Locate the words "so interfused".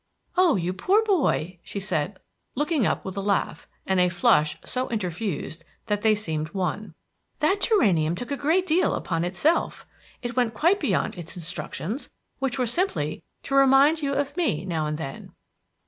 4.65-5.63